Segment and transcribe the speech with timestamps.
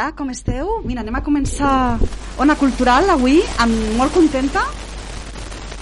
[0.00, 0.78] Hola, com esteu?
[0.80, 2.00] Mira, anem a començar
[2.40, 4.62] Ona Cultural avui, amb molt contenta.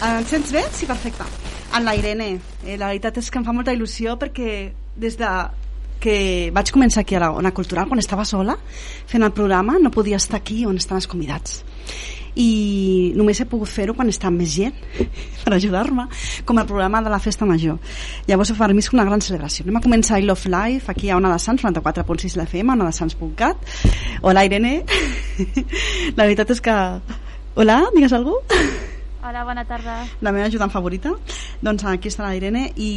[0.08, 0.64] Em sents bé?
[0.74, 1.22] Sí, perfecte.
[1.70, 2.26] Amb la Irene.
[2.64, 5.30] Eh, la veritat és que em fa molta il·lusió perquè des de
[6.02, 6.16] que
[6.50, 8.58] vaig començar aquí a la Ona Cultural, quan estava sola,
[9.06, 11.60] fent el programa, no podia estar aquí on estan els convidats
[12.36, 14.76] i només he pogut fer-ho quan està més gent
[15.44, 16.08] per ajudar-me,
[16.44, 17.78] com el programa de la festa major.
[18.28, 19.64] Llavors per mi és una gran celebració.
[19.66, 23.72] Anem a començar I Love Life aquí a Ona de Sants, 94.6 l'FM, onadesans.cat.
[24.22, 24.82] Hola Irene.
[26.18, 26.76] La veritat és que...
[27.58, 28.86] Hola, digues cosa?
[29.20, 30.04] Hola, bona tarda.
[30.22, 31.10] La meva ajudant favorita.
[31.58, 32.90] Doncs aquí està la Irene i,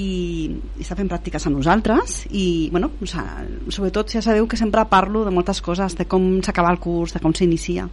[0.84, 5.24] està fent pràctiques amb nosaltres i, bueno, o sigui, sobretot ja sabeu que sempre parlo
[5.26, 7.88] de moltes coses, de com s'acaba el curs, de com s'inicia.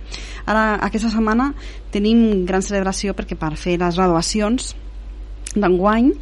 [0.44, 1.54] Ara, aquesta setmana
[1.94, 4.74] tenim gran celebració perquè per fer les graduacions
[5.56, 6.12] d'enguany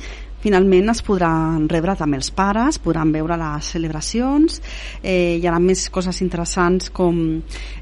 [0.42, 4.60] finalment es podran rebre també els pares, podran veure les celebracions,
[5.02, 7.18] eh, hi haurà més coses interessants com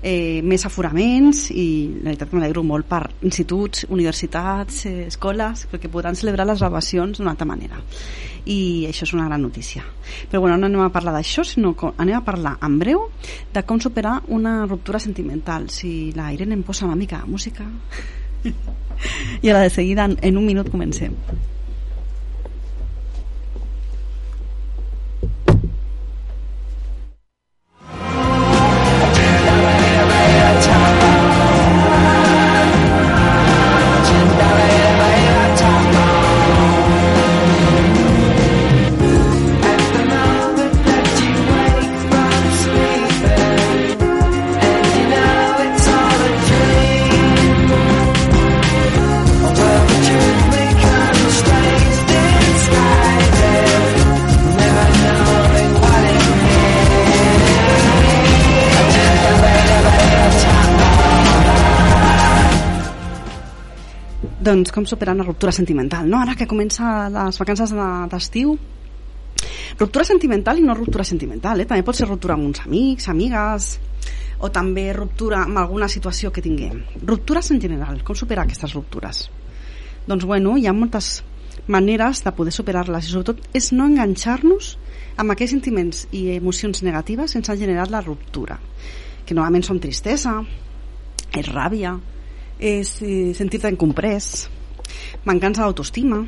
[0.02, 1.66] eh, més aforaments i
[1.98, 7.18] la veritat que m'alegro molt per instituts, universitats, eh, escoles, perquè podran celebrar les graduacions
[7.18, 7.80] d'una altra manera.
[8.44, 9.82] I això és una gran notícia.
[10.30, 13.06] Però bueno, no anem a parlar d'això sinó que anem a parlar en breu
[13.54, 15.70] de com superar una ruptura sentimental.
[15.72, 17.64] Si la Irene em posa una mica de música
[19.42, 21.16] i ara de seguida en un minut comencem
[64.44, 66.20] doncs com superar una ruptura sentimental no?
[66.20, 67.72] ara que comença les vacances
[68.12, 68.56] d'estiu
[69.78, 71.68] ruptura sentimental i no ruptura sentimental eh?
[71.70, 73.70] també pot ser ruptura amb uns amics, amigues
[74.44, 79.28] o també ruptura amb alguna situació que tinguem ruptures en general, com superar aquestes ruptures
[80.06, 81.22] doncs bueno, hi ha moltes
[81.66, 84.74] maneres de poder superar-les i sobretot és no enganxar-nos
[85.16, 88.58] amb aquells sentiments i emocions negatives sense generar la ruptura
[89.24, 90.42] que normalment són tristesa
[91.32, 91.94] és ràbia
[92.58, 94.48] és eh, sentir-te incomprès,
[95.24, 96.22] mancança d'autoestima,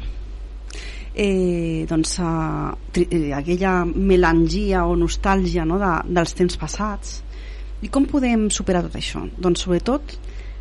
[1.15, 7.23] eh, doncs, eh, aquella melangia o nostàlgia no, de, dels temps passats.
[7.85, 9.25] I com podem superar tot això?
[9.37, 10.17] Doncs sobretot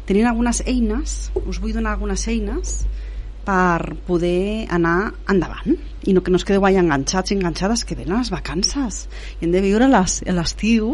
[0.06, 2.82] tenint algunes eines, us vull donar algunes eines
[3.46, 5.78] per poder anar endavant.
[6.06, 9.06] I no que no es quedeu allà enganxats i enganxades que venen les vacances.
[9.40, 10.92] I hem de viure l'estiu.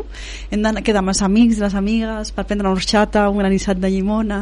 [0.51, 3.81] Hem de quedar amb els amics i les amigues per prendre una orxata, un granissat
[3.81, 4.39] de llimona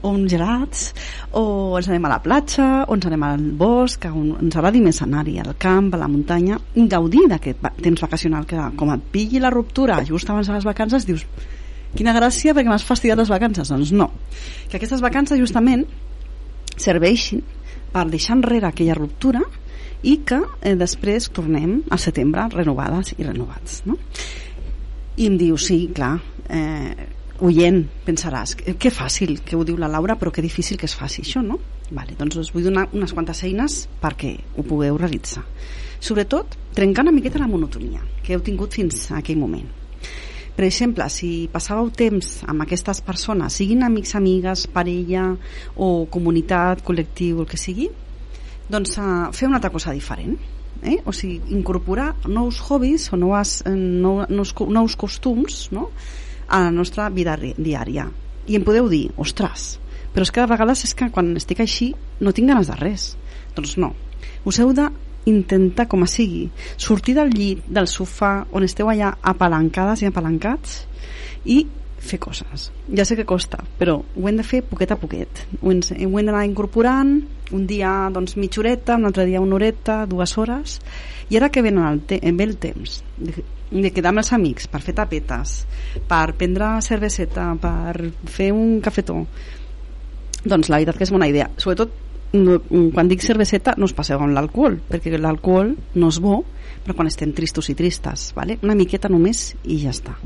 [0.00, 0.92] o uns gelats
[1.32, 5.02] o ens anem a la platja o ens anem al bosc on ens agradi més
[5.02, 9.50] anar-hi al camp, a la muntanya gaudir d'aquest temps vacacional que com et pilli la
[9.50, 11.26] ruptura just abans de les vacances dius
[11.96, 13.68] quina gràcia perquè m'has fastidiat les vacances.
[13.68, 14.10] Doncs no,
[14.70, 15.84] que aquestes vacances justament
[16.82, 17.42] serveixin
[17.92, 19.42] per deixar enrere aquella ruptura
[20.02, 23.98] i que eh, després tornem al setembre renovades i renovats no?
[25.16, 26.16] i em diu sí, clar
[26.48, 27.08] eh,
[27.42, 31.22] oient pensaràs que fàcil que ho diu la Laura però que difícil que es faci
[31.22, 31.58] això no?
[31.92, 35.44] Vale, doncs us vull donar unes quantes eines perquè ho pugueu realitzar
[36.02, 39.81] sobretot trencant una miqueta la monotonia que heu tingut fins a aquell moment
[40.56, 45.30] per exemple, si passàveu temps amb aquestes persones, siguin amics, amigues, parella
[45.76, 47.88] o comunitat, col·lectiu, el que sigui,
[48.72, 50.36] doncs uh, fer una altra cosa diferent.
[50.82, 50.98] Eh?
[51.06, 55.90] O sigui, incorporar nous hobbies o noves, eh, nous, nous, nous costums no?
[56.48, 58.08] a la nostra vida diària.
[58.50, 59.76] I em podeu dir, ostres,
[60.12, 63.12] però és que a vegades és que quan estic així no tinc ganes de res.
[63.54, 63.92] Doncs no.
[64.44, 64.88] Us heu de
[65.30, 70.82] intentar com a sigui sortir del llit, del sofà on esteu allà apalancades i apalancats
[71.44, 71.62] i
[72.02, 72.70] fer coses.
[72.90, 75.44] Ja sé que costa, però ho hem de fer poquet a poquet.
[75.60, 77.14] Ho hem, ho hem d'anar incorporant
[77.52, 80.78] un dia doncs mitja horeta un altre dia una horeta, dues hores
[81.30, 84.68] i ara que venen el te ve el temps de, de quedar amb els amics
[84.72, 85.58] per fer tapetes
[86.08, 89.20] per prendre cerveseta per fer un cafetó
[90.44, 91.50] doncs la veritat que és bona idea.
[91.56, 91.92] Sobretot
[92.32, 92.58] no,
[92.94, 96.40] quan dic cerveseta no us passeu amb l'alcohol perquè l'alcohol no és bo
[96.82, 98.58] però quan estem tristos i tristes vale?
[98.62, 100.16] una miqueta només i ja està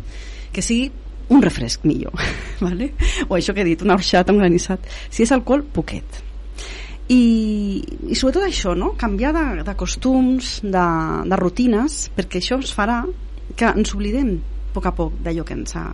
[0.52, 0.90] que sigui
[1.34, 2.14] un refresc millor
[2.66, 2.92] vale?
[3.28, 6.22] o això que he dit, una orxata, un granissat si és alcohol, poquet
[7.12, 8.94] i, i sobretot això no?
[8.98, 10.86] canviar de, de costums de,
[11.26, 13.02] de rutines perquè això ens farà
[13.56, 14.36] que ens oblidem
[14.74, 15.88] poc a poc d'allò que ens ha,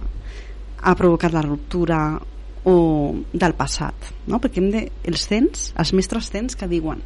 [0.83, 1.99] ha provocat la ruptura
[2.69, 2.75] o
[3.33, 4.39] del passat no?
[4.39, 7.03] perquè hem de, els tens, els mestres tens que diuen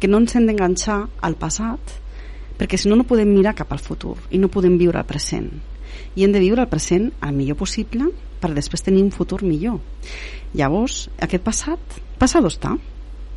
[0.00, 1.96] que no ens hem d'enganxar al passat
[2.58, 5.50] perquè si no no podem mirar cap al futur i no podem viure el present
[6.16, 8.10] i hem de viure el present el millor possible
[8.42, 9.80] per després tenir un futur millor
[10.58, 12.74] llavors aquest passat passat està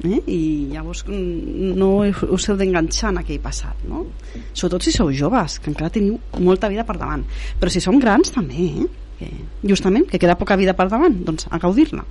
[0.03, 0.19] eh?
[0.27, 0.41] i
[0.73, 4.05] llavors no us heu d'enganxar en aquell passat no?
[4.51, 7.23] sobretot si sou joves que encara teniu molta vida per davant
[7.59, 8.89] però si som grans també eh?
[9.19, 9.31] Que,
[9.63, 12.03] justament, que queda poca vida per davant doncs a gaudir-la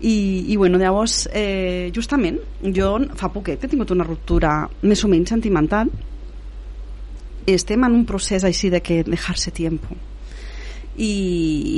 [0.00, 2.38] i, i bueno, llavors eh, justament
[2.76, 5.90] jo fa poquet he tingut una ruptura més o menys sentimental.
[7.50, 9.96] Estem en un procés així de que dejar-se tiempo.
[11.00, 11.10] I,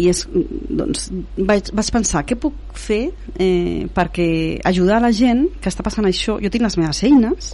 [0.02, 3.02] i és, doncs, vaig, vaig pensar què puc fer
[3.38, 4.28] eh, perquè
[4.66, 6.38] ajudar la gent que està passant això?
[6.42, 7.52] Jo tinc les meves eines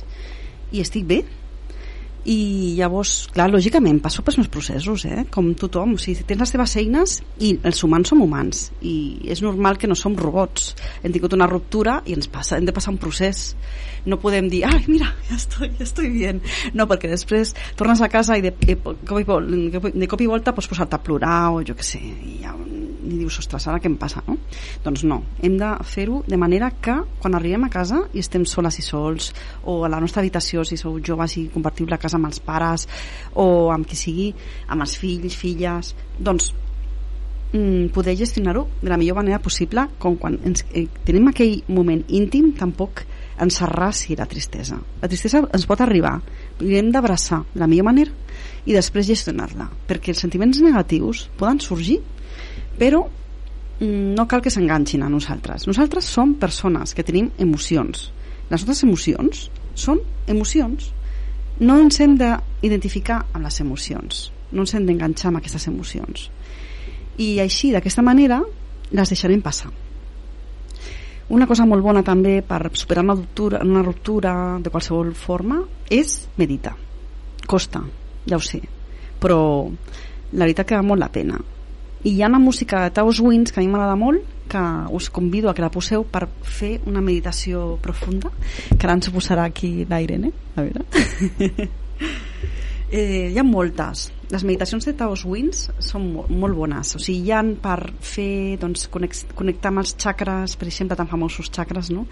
[0.73, 1.23] i estic bé
[2.29, 5.25] i llavors, clar, lògicament passo pels meus processos, eh?
[5.33, 8.97] com tothom o sigui, tens les teves eines i els humans som humans i
[9.33, 10.75] és normal que no som robots.
[11.03, 13.55] Hem tingut una ruptura i ens passa, hem de passar un procés.
[14.09, 16.43] No podem dir, ai mira, ja estoy, ja estoy bien.
[16.77, 20.99] No, perquè després tornes a casa i de, de, de cop i volta pots posar-te
[20.99, 22.53] a plorar o jo que sé i ja
[23.09, 24.37] i dius, ostres, ara què em passa no?
[24.85, 28.79] doncs no, hem de fer-ho de manera que quan arribem a casa i estem soles
[28.81, 29.33] i sols
[29.65, 32.89] o a la nostra habitació si sou joves i compartiu la casa amb els pares
[33.35, 34.33] o amb qui sigui,
[34.69, 36.53] amb els fills, filles, doncs
[37.53, 42.05] mm, poder gestionar-ho de la millor manera possible com quan ens, eh, tenim aquell moment
[42.09, 43.05] íntim tampoc
[43.41, 46.19] ens arrasi la tristesa la tristesa ens pot arribar
[46.61, 48.13] i hem d'abraçar de la millor manera
[48.67, 52.01] i després gestionar-la perquè els sentiments negatius poden sorgir
[52.79, 53.03] però
[53.81, 55.67] mm, no cal que s'enganxin a nosaltres.
[55.67, 58.09] Nosaltres som persones que tenim emocions.
[58.49, 60.93] Les nostres emocions són emocions.
[61.61, 64.29] No ens hem d'identificar amb les emocions.
[64.53, 66.31] No ens hem d'enganxar amb aquestes emocions.
[67.19, 68.41] I així d'aquesta manera
[68.95, 69.73] les deixarem passar.
[71.29, 74.33] Una cosa molt bona també per superar una ruptura, una ruptura
[74.63, 75.59] de qualsevol forma
[75.93, 76.73] és meditar.
[77.45, 77.83] Costa,
[78.25, 78.63] ja ho sé.
[79.21, 79.69] Però
[80.33, 81.37] la veritat que val molt la pena
[82.05, 84.63] i hi ha una música de Taos Wins que a mi m'agrada molt que
[84.97, 88.31] us convido a que la poseu per fer una meditació profunda
[88.71, 91.69] que ara ens posarà aquí l'Irene a veure.
[92.89, 94.07] Eh, hi ha moltes.
[94.33, 96.95] Les meditacions de Taos Wins són molt, molt bones.
[96.97, 101.51] O sigui, hi ha per fer doncs, connectar amb els xacres per exemple, tan famosos
[101.53, 102.07] xacres no?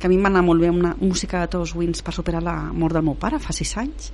[0.00, 2.96] que a mi m'ha molt bé una música de Taos Wins per superar la mort
[2.96, 4.08] del meu pare fa 6 anys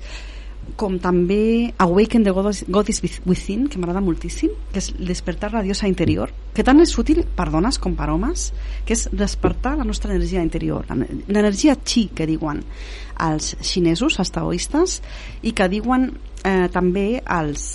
[0.80, 5.88] com també Awaken the God is, Within, que m'agrada moltíssim, que és despertar la diosa
[5.88, 8.50] interior, que tant és útil per dones com per homes,
[8.86, 10.88] que és despertar la nostra energia interior,
[11.28, 12.62] l'energia chi, que diuen
[13.20, 15.00] els xinesos, els taoistes,
[15.42, 16.10] i que diuen
[16.44, 17.68] eh, també els,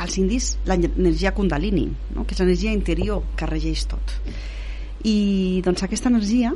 [0.00, 2.24] els indis l'energia kundalini, no?
[2.24, 4.18] que és l'energia interior que regeix tot.
[5.04, 6.54] I doncs aquesta energia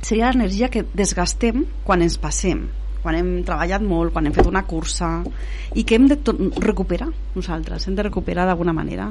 [0.00, 2.68] seria l'energia que desgastem quan ens passem
[3.02, 5.10] quan hem treballat molt, quan hem fet una cursa
[5.74, 6.18] i que hem de
[6.60, 9.10] recuperar nosaltres, hem de recuperar d'alguna manera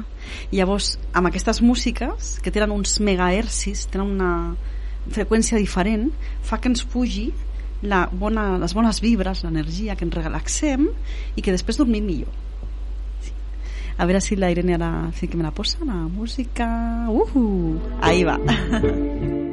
[0.50, 4.32] i llavors amb aquestes músiques que tenen uns megahercis tenen una
[5.10, 6.10] freqüència diferent
[6.46, 7.30] fa que ens pugi
[7.82, 10.88] la bona, les bones vibres, l'energia, que ens relaxem
[11.34, 12.32] i que després dormim millor
[13.24, 13.32] sí.
[13.96, 16.66] a veure si la Irene ara sí que me la posa la música
[17.08, 17.78] uh -huh.
[18.02, 18.38] ahí va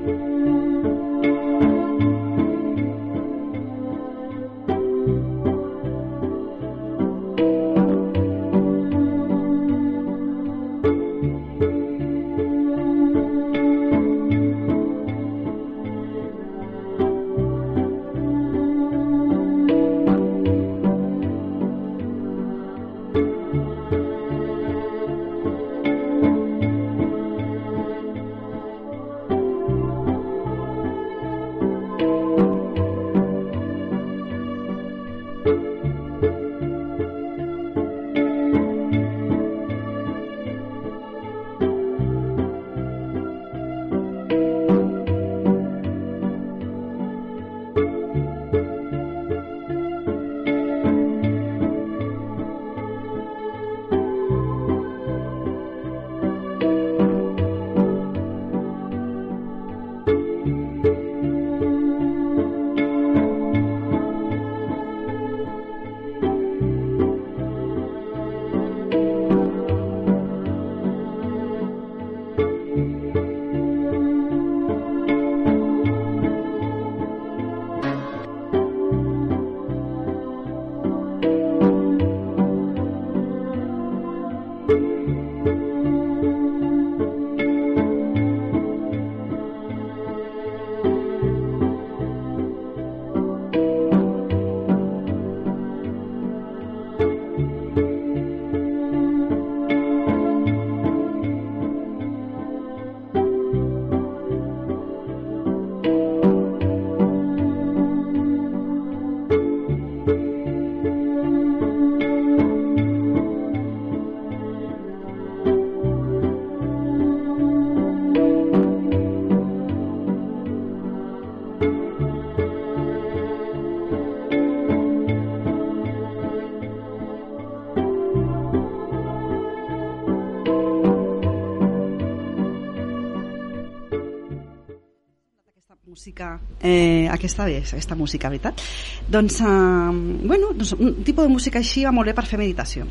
[137.12, 138.62] aquesta bé, aquesta música, veritat?
[139.10, 142.88] Doncs, eh, bueno, doncs, un tipus de música així va molt bé per fer meditació.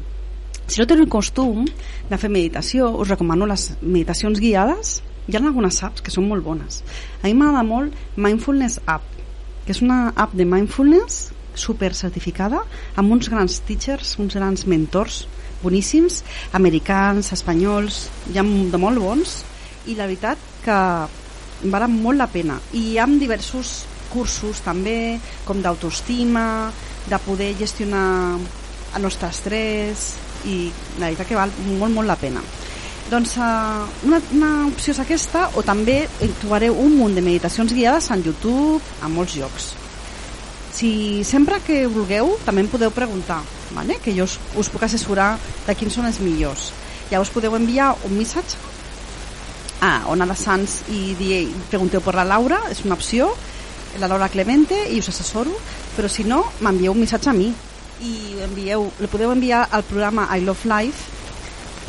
[0.66, 1.66] Si no teniu el costum
[2.11, 5.00] de fer meditació, us recomano les meditacions guiades.
[5.26, 6.82] Hi ha algunes apps que són molt bones.
[7.23, 9.06] A mi m'agrada molt Mindfulness App,
[9.66, 12.61] que és una app de mindfulness super certificada
[13.00, 15.25] amb uns grans teachers, uns grans mentors
[15.62, 19.40] boníssims, americans, espanyols, hi ha de molt bons
[19.87, 20.78] i la veritat que
[21.73, 26.47] valen molt la pena i hi ha diversos cursos també com d'autoestima
[27.07, 28.39] de poder gestionar
[28.97, 30.07] el nostre estrès
[30.47, 32.43] i la veritat que val molt molt la pena.
[33.07, 36.01] Doncs uh, una, una opció és aquesta o també
[36.41, 39.69] trobareu un munt de meditacions guiades en YouTube, a molts llocs.
[40.77, 40.91] Si
[41.25, 43.39] sempre que vulgueu també em podeu preguntar
[43.75, 44.01] vale?
[44.03, 45.37] que jo us, us puc assessorar
[45.67, 46.73] de quins són els millors.
[47.11, 48.59] Llavors podeu enviar un missatge
[49.81, 53.31] a Ona de Sants i dir, pregunteu per la Laura, és una opció,
[53.99, 55.53] la Laura Clemente, i us assessoro,
[55.97, 57.53] però si no, m'envieu un missatge a mi
[58.05, 61.17] i envieu, le podeu enviar al programa I Love Life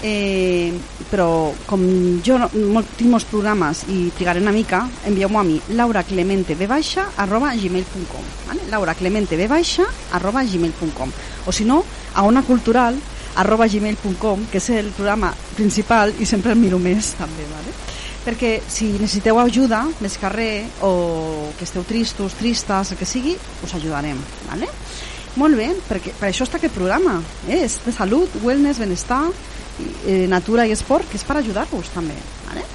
[0.02, 0.72] eh,
[1.10, 1.82] però com
[2.24, 7.08] jo no, molt, tinc molts programes i trigaré una mica, envieu-m'ho a mi lauraclementeb baixa
[7.18, 8.70] arroba gmail.com vale?
[8.72, 11.14] lauraclementeb baixa arroba gmail.com
[11.46, 11.84] o si no,
[12.14, 12.98] a Ona Cultural
[13.38, 17.87] arroba gmail.com, que és el programa principal i sempre el miro més també, ¿vale?
[18.28, 23.76] Perquè si necessiteu ajuda més carrer o que esteu tristos, tristes, el que sigui, us
[23.78, 24.20] ajudarem.
[24.50, 24.68] ¿vale?
[25.40, 27.22] Molt bé, perquè per això està aquest programa.
[27.48, 27.62] Eh?
[27.64, 29.24] És de salut, wellness, benestar,
[30.04, 32.18] eh, natura i esport, que és per ajudar-vos també.
[32.50, 32.66] ¿vale?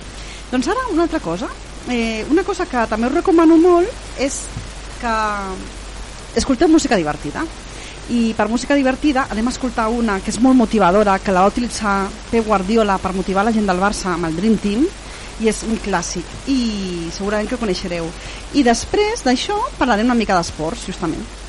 [0.53, 1.51] Doncs ara una altra cosa.
[1.91, 4.45] Eh, una cosa que també us recomano molt és
[5.03, 5.15] que
[6.39, 7.43] escolteu música divertida
[8.15, 11.51] i per música divertida anem a escoltar una que és molt motivadora que la va
[11.51, 14.87] utilitzar Pep Guardiola per motivar la gent del Barça amb el Dream Team
[15.43, 16.27] i és un clàssic.
[16.47, 18.09] I segurament que ho coneixereu.
[18.55, 21.42] I després d'això parlarem una mica d'esports justament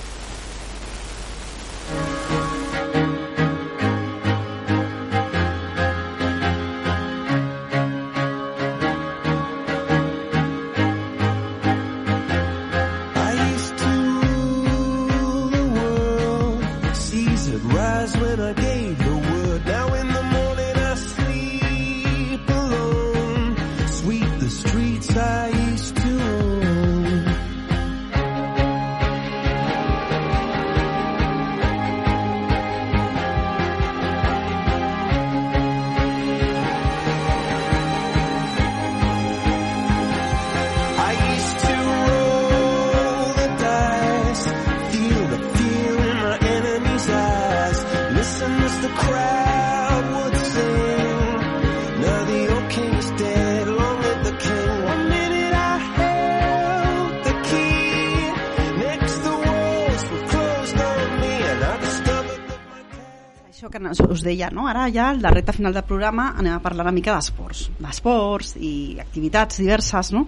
[63.81, 64.67] us deia, no?
[64.67, 68.99] ara ja la recta final del programa anem a parlar una mica d'esports, d'esports i
[69.01, 70.11] activitats diverses.
[70.13, 70.27] No?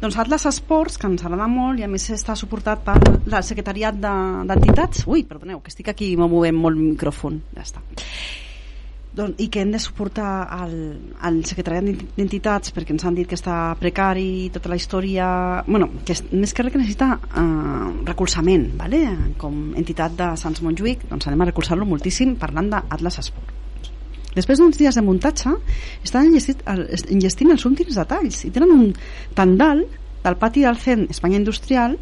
[0.00, 3.98] Doncs Atlas Esports, que ens agrada molt i a més està suportat per la secretariat
[3.98, 5.04] d'entitats...
[5.04, 7.42] De, Ui, perdoneu, que estic aquí movent molt el micròfon.
[7.56, 7.84] Ja està
[9.14, 10.74] doncs, i que hem de suportar al,
[11.22, 15.26] al secretariat d'entitats perquè ens han dit que està precari tota la història
[15.66, 19.04] bueno, que és, més que res que necessita eh, recolzament vale?
[19.38, 23.60] com entitat de Sants Montjuïc doncs anem a recolzar-lo moltíssim parlant d'Atlas Esport
[24.34, 25.52] Després d'uns dies de muntatge,
[26.02, 28.88] estan enllestint els últims detalls i tenen un
[29.38, 29.84] tandal
[30.24, 31.94] del pati del CEN Espanya Industrial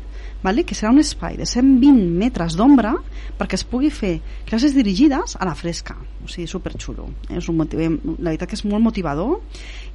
[0.43, 0.65] vale?
[0.65, 2.95] que serà un espai de 120 metres d'ombra
[3.39, 4.19] perquè es pugui fer
[4.49, 7.39] classes dirigides a la fresca o sigui, superxulo eh?
[7.39, 7.83] és un motiv...
[8.19, 9.41] la veritat que és molt motivador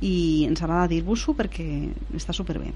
[0.01, 1.67] i ens agrada dir-vos-ho perquè
[2.15, 2.71] està superbé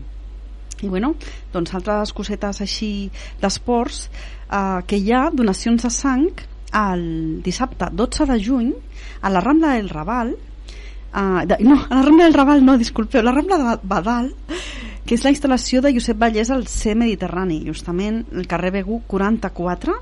[0.82, 1.13] i bueno,
[1.54, 3.12] doncs altres cosetes així
[3.42, 8.72] d'esports eh, que hi ha donacions de sang el dissabte 12 de juny
[9.22, 13.24] a la Rambla del Raval uh, de, no, a la Rambla del Raval no, disculpeu,
[13.24, 14.32] la Rambla de Badal
[15.05, 19.93] que és la instal·lació de Josep Vallès al C Mediterrani, justament el carrer Begú 44,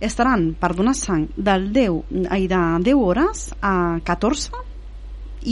[0.00, 2.56] estaran per donar sang del 10, ai, de
[2.90, 4.50] 10 hores a 14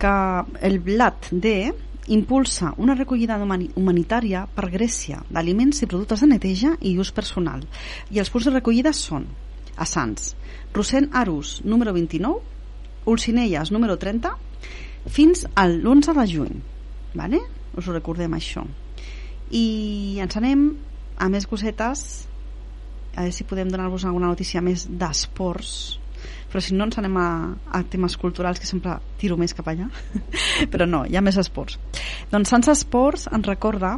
[0.00, 0.16] que
[0.62, 1.72] el blat de
[2.10, 7.62] impulsa una recollida humanitària per Grècia d'aliments i productes de neteja i ús personal.
[8.10, 9.28] I els punts de recollida són
[9.76, 10.34] a Sants,
[10.74, 12.42] Rosent Arús, número 29,
[13.10, 14.34] Ulcinelles, número 30,
[15.08, 16.58] fins al l'11 de juny.
[17.14, 17.40] Vale?
[17.78, 18.66] Us ho recordem, això.
[19.50, 20.66] I ens anem
[21.16, 22.26] a més cosetes,
[23.14, 25.99] a veure si podem donar-vos alguna notícia més d'esports
[26.50, 27.28] però si no ens anem a,
[27.70, 29.88] a temes culturals que sempre tiro més cap allà
[30.72, 31.78] però no, hi ha més esports.
[32.32, 33.96] Doncs Sans Esports ens recorda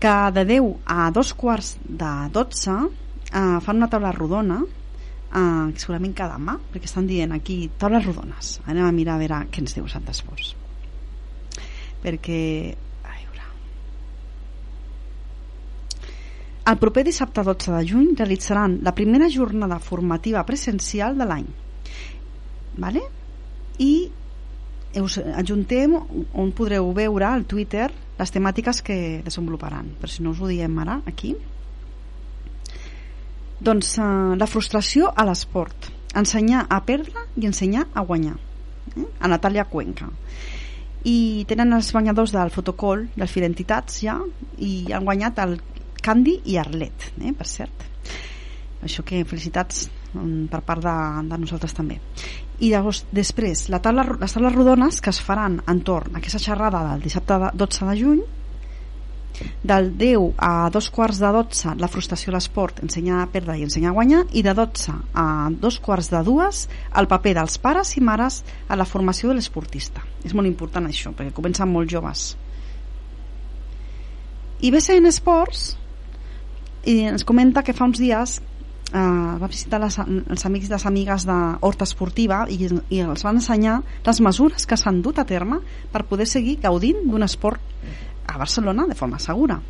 [0.00, 6.14] que de 10 a dos quarts de 12 eh, fan una taula rodona eh, segurament
[6.16, 9.76] cada mà perquè estan dient aquí taules rodones anem a mirar a veure què ens
[9.78, 10.54] diu Sant Esports.
[12.04, 12.42] Perquè
[16.66, 21.44] El proper dissabte 12 de juny realitzaran la primera jornada formativa presencial de l'any
[22.76, 23.02] vale?
[23.78, 24.08] i
[24.96, 25.92] us ajuntem
[26.32, 30.78] on podreu veure al Twitter les temàtiques que desenvoluparan per si no us ho diem
[30.80, 31.34] ara aquí
[33.60, 38.36] doncs uh, la frustració a l'esport ensenyar a perdre i ensenyar a guanyar
[38.96, 39.04] eh?
[39.20, 40.08] a Natàlia Cuenca
[41.06, 44.16] i tenen els guanyadors del fotocol del Fil Entitats ja
[44.58, 45.58] i han guanyat el
[46.02, 47.36] Candy i Arlet eh?
[47.36, 47.84] per cert
[48.86, 49.86] això que felicitats
[50.50, 50.96] per part de,
[51.30, 52.00] de nosaltres també.
[52.60, 56.82] I llavors després la taula, les taules rodones que es faran entorn a aquesta xerrada
[56.90, 58.24] del dissabte 12 de juny
[59.62, 63.66] del 10 a dos quarts de 12 la frustració a l'esport ensenyar a perdre i
[63.66, 66.62] ensenyar a guanyar i de 12 a dos quarts de dues
[66.96, 70.04] el paper dels pares i mares a la formació de l'esportista.
[70.24, 72.32] És molt important això perquè comencen molt joves.
[74.64, 75.74] I BCN Sports
[76.88, 78.40] i ens comenta que fa uns dies
[78.92, 83.40] eh, va visitar les, els amics i les amigues d'Horta Esportiva i, i els van
[83.40, 85.60] ensenyar les mesures que s'han dut a terme
[85.92, 87.60] per poder seguir gaudint d'un esport
[88.26, 89.60] a Barcelona de forma segura.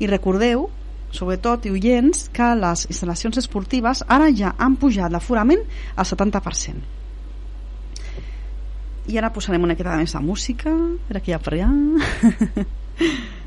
[0.00, 0.68] I recordeu,
[1.12, 5.62] sobretot i oients, que les instal·lacions esportives ara ja han pujat l'aforament
[5.96, 6.98] al 70%.
[9.10, 10.72] I ara posarem una miqueta més de música,
[11.08, 11.70] per aquí a per allà.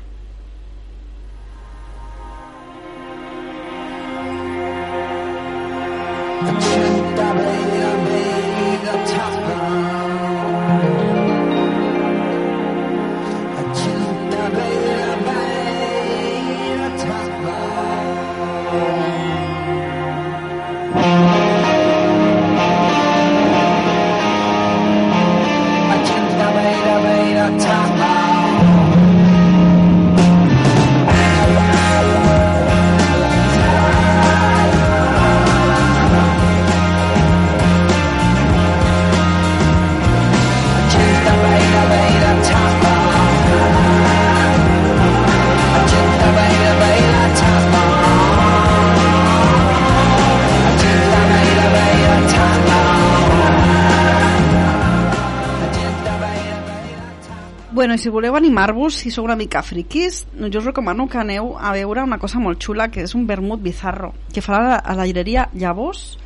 [57.96, 61.70] i si voleu animar-vos, si sou una mica friquis, jo us recomano que aneu a
[61.72, 65.46] veure una cosa molt xula, que és un vermut bizarro, que farà a la llibreria
[65.56, 66.18] Llavors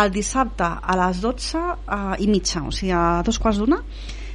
[0.00, 3.78] el dissabte a les 12 uh, i mitja, o sigui, a dos quarts d'una,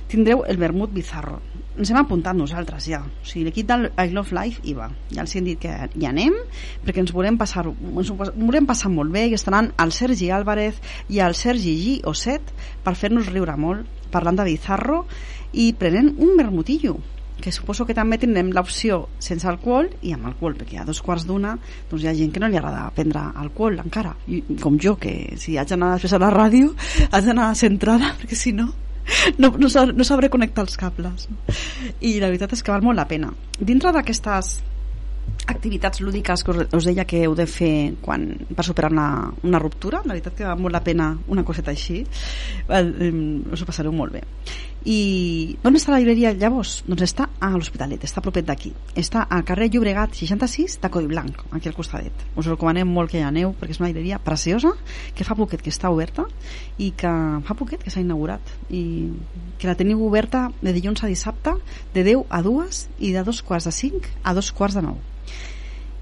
[0.08, 1.42] tindreu el vermut bizarro.
[1.78, 3.02] Ens hem apuntat nosaltres ja.
[3.04, 4.88] O sigui, l'equip del I Love Life hi va.
[5.12, 6.40] Ja els hem dit que hi anem,
[6.86, 10.80] perquè ens volem passar, ens volem passar molt bé i estaran el Sergi Álvarez
[11.12, 12.00] i el Sergi G.
[12.08, 15.04] Osset per fer-nos riure molt, parlant de Bizarro
[15.54, 16.98] i prenent un vermutillo
[17.38, 21.28] que suposo que també tindrem l'opció sense alcohol i amb alcohol, perquè a dos quarts
[21.28, 21.54] d'una
[21.90, 25.38] doncs hi ha gent que no li agrada prendre alcohol encara, I, com jo, que
[25.38, 26.74] si haig d'anar després a la ràdio
[27.12, 28.72] haig d'anar centrada, perquè si no
[29.38, 31.30] no, no, no sabré connectar els cables.
[32.04, 33.30] I la veritat és que val molt la pena.
[33.60, 34.58] Dintre d'aquestes
[35.48, 39.08] activitats lúdiques que us deia que heu de fer quan, per superar una,
[39.48, 43.96] una ruptura la veritat que val molt la pena una coseta així us ho passareu
[43.96, 44.24] molt bé
[44.88, 46.78] i on està la llibreria llavors?
[46.88, 48.72] doncs està a l'Hospitalet, està propet d'aquí.
[48.96, 53.20] Està al carrer Llobregat 66 de Codi Blanc aquí al costadet, us recomanem molt que
[53.20, 54.72] hi aneu perquè és una llibreria preciosa
[55.16, 56.24] que fa poquet que està oberta
[56.80, 57.12] i que
[57.44, 58.40] fa poquet que s'ha inaugurat.
[58.72, 59.12] I
[59.60, 61.58] que la teniu oberta de dilluns a dissabte
[61.94, 65.18] de 10 a 2 i de dos quarts de 5 a dos quarts de 9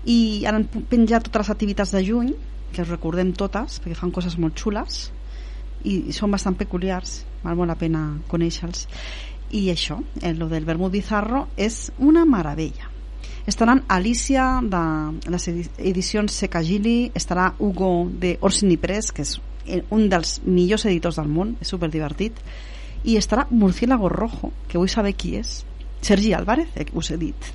[0.06, 2.34] i han penjat totes les activitats de juny
[2.74, 5.08] que us recordem totes perquè fan coses molt xules
[5.84, 8.88] i, són bastant peculiars val molt la pena conèixer-los.
[9.56, 12.90] I això, el eh, del vermut bizarro és una meravella.
[13.46, 14.82] Estaran Alicia de
[15.30, 19.36] les edicions Secagili estarà Hugo de Orsini Press que és
[19.94, 22.42] un dels millors editors del món és superdivertit
[23.06, 25.60] i estarà Murciélago Rojo que vull saber qui és
[26.06, 27.54] Sergi Álvarez, eh, us he dit.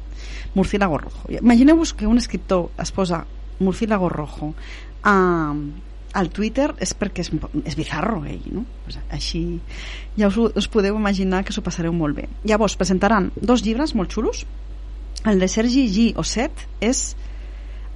[0.54, 1.26] Murciélago Rojo.
[1.30, 3.24] Imagineu-vos que un escriptor es posa
[3.58, 4.54] Murciélago Rojo
[5.02, 5.54] a,
[6.12, 7.30] al Twitter és perquè és,
[7.64, 8.64] és bizarro ell, no?
[8.84, 9.42] Pues així
[10.18, 12.26] ja us, us podeu imaginar que s'ho passareu molt bé.
[12.44, 14.44] Llavors presentaran dos llibres molt xulos.
[15.28, 16.06] El de Sergi G.
[16.18, 17.14] Osset és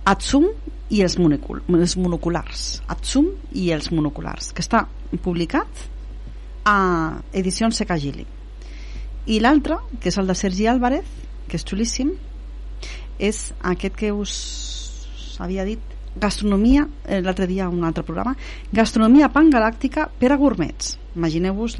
[0.05, 0.51] Atsum
[0.93, 2.83] i els, monocul els monoculars.
[2.93, 4.85] Atsum i els monoculars, que està
[5.25, 5.87] publicat
[6.69, 6.77] a
[7.33, 8.27] Edicions Secagili.
[9.27, 11.09] I l'altre, que és el de Sergi Álvarez,
[11.49, 12.13] que és xulíssim,
[13.19, 14.35] és aquest que us
[15.41, 18.37] havia dit gastronomia, eh, l'altre dia un altre programa,
[18.73, 20.99] gastronomia pangalàctica per a gourmets.
[21.17, 21.77] Imagineu-vos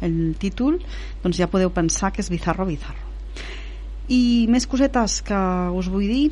[0.00, 0.78] el títol,
[1.22, 3.02] doncs ja podeu pensar que és bizarro, bizarro.
[4.08, 5.38] I més cosetes que
[5.72, 6.30] us vull dir,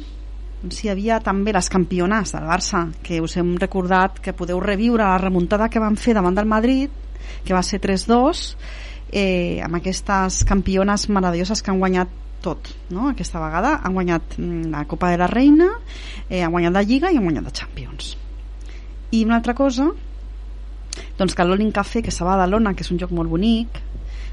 [0.62, 5.02] doncs hi havia també les campionats del Barça, que us hem recordat que podeu reviure
[5.02, 6.90] la remuntada que van fer davant del Madrid,
[7.44, 8.56] que va ser 3-2,
[9.10, 12.08] eh, amb aquestes campiones meravelloses que han guanyat
[12.42, 13.08] tot, no?
[13.10, 15.68] aquesta vegada han guanyat mm, la Copa de la Reina
[16.28, 18.16] eh, han guanyat la Lliga i han guanyat la Champions.
[19.12, 19.88] I una altra cosa
[21.18, 23.80] doncs que l'Olin Café que estava a Badalona, que és un lloc molt bonic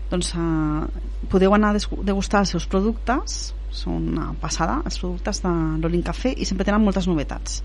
[0.10, 5.54] doncs eh, podeu anar a degustar els seus productes són una passada els productes de
[5.84, 7.62] l'Olin Café i sempre tenen moltes novetats.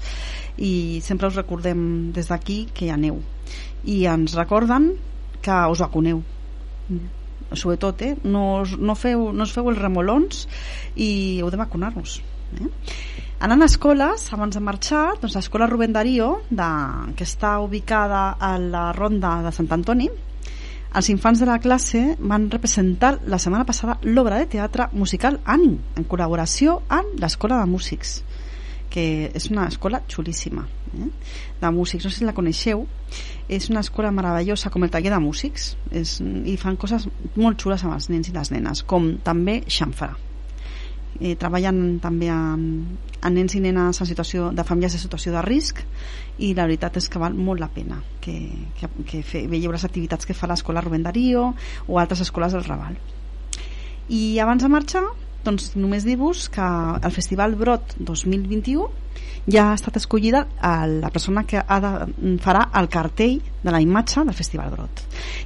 [0.61, 3.23] I sempre us recordem des d'aquí que hi aneu.
[3.89, 4.93] I ens recorden
[5.45, 6.23] que us vacuneu
[7.53, 8.15] sobretot, eh?
[8.25, 10.47] no, no, feu, no us feu els remolons
[10.97, 12.19] i heu de vacunar-vos
[12.59, 12.71] eh?
[13.45, 16.71] anant a escoles, abans de marxar doncs l'escola Rubén Darío de,
[17.19, 20.09] que està ubicada a la ronda de Sant Antoni
[20.95, 25.81] els infants de la classe van representar la setmana passada l'obra de teatre musical Ànim,
[25.99, 28.21] en col·laboració amb l'Escola de Músics
[28.95, 30.63] que és una escola xulíssima
[30.95, 31.09] eh?
[31.61, 32.85] de músics, no sé si la coneixeu.
[33.51, 35.73] És una escola meravellosa com el taller de músics.
[35.91, 40.13] És, i fan coses molt xules amb els nens i les nenes com també xamfrà.
[41.21, 45.43] Eh, treballen també amb, amb nens i nenes en situació de famílies en situació de
[45.47, 45.83] risc
[46.43, 48.35] i la veritat és que val molt la pena que,
[48.81, 51.53] que, que fe, veieu les activitats que fa l'escola Rubén Darío
[51.87, 52.99] o altres escoles del Raval.
[54.11, 55.05] I abans de marxar
[55.45, 58.89] doncs només dir-vos que el Festival Brot 2021
[59.47, 60.47] ja ha estat escollida
[60.89, 61.91] la persona que ha de,
[62.41, 65.03] farà el cartell de la imatge del Festival Brot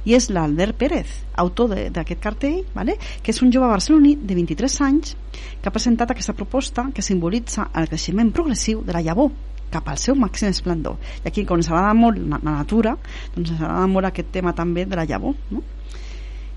[0.07, 2.95] i és l'Albert Pérez autor d'aquest cartell vale?
[3.23, 5.15] que és un jove barceloní de 23 anys
[5.59, 9.33] que ha presentat aquesta proposta que simbolitza el creixement progressiu de la llavor
[9.69, 12.95] cap al seu màxim esplendor i aquí com ens agrada molt la, la natura
[13.35, 15.63] doncs ens agrada molt aquest tema també de la llavor no?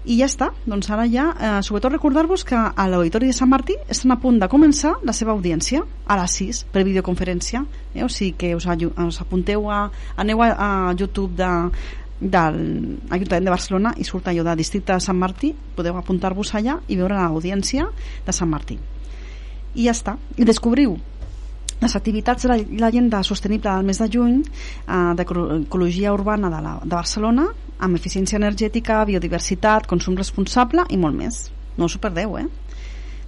[0.03, 3.77] I ja està, doncs ara ja eh, sobretot recordar-vos que a l'Auditori de Sant Martí
[3.87, 7.63] estan a punt de començar la seva audiència a les 6 per videoconferència.
[7.95, 8.03] Eh?
[8.03, 9.85] o sigui que us, us apunteu a,
[10.17, 11.51] aneu a, a YouTube de,
[12.19, 12.59] del
[13.11, 16.99] Ajuntament de Barcelona i surt allò de districte de Sant Martí podeu apuntar-vos allà i
[16.99, 17.87] veure l'audiència
[18.27, 18.79] de Sant Martí.
[19.75, 20.99] I ja està, i descobriu
[21.83, 26.95] les activitats de l'agenda sostenible del mes de juny eh, d'ecologia urbana de, la, de
[26.95, 27.49] Barcelona
[27.83, 31.49] amb eficiència energètica, biodiversitat, consum responsable i molt més.
[31.77, 32.47] No us ho perdeu, eh?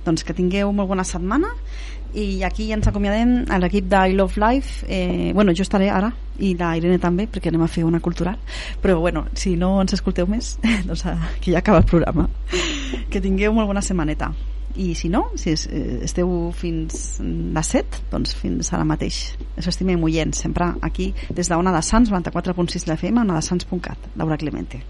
[0.05, 1.51] Doncs que tingueu molt bona setmana
[2.15, 6.13] i aquí ens acomiadem a l'equip de I Love Life eh, bueno, jo estaré ara
[6.39, 8.39] i la Irene també perquè anem a fer una cultural
[8.83, 10.55] però bueno, si no ens escolteu més
[10.89, 11.03] doncs
[11.41, 12.29] que ja acaba el programa
[13.11, 14.31] que tingueu molt bona setmaneta
[14.77, 19.37] i si no, si eh, esteu fins les 7 doncs fins ara mateix.
[19.59, 24.37] Us estimem oients sempre aquí des d'Ona de Sants 94.6 de ona de Sants.cat Laura
[24.37, 24.83] Clemente.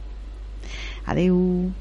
[1.06, 1.72] Adeu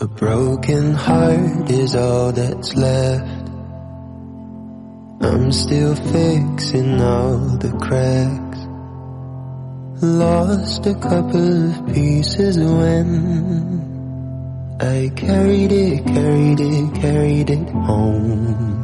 [0.00, 3.41] A broken heart is all that's left
[5.24, 8.58] I'm still fixing all the cracks.
[10.02, 13.08] Lost a couple of pieces when
[14.80, 18.82] I carried it, carried it, carried it home.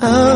[0.00, 0.35] I'm